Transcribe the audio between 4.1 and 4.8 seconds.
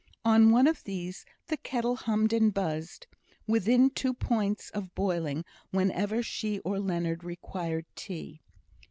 points